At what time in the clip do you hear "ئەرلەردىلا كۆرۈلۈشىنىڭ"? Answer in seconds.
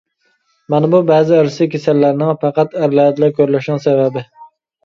2.81-3.85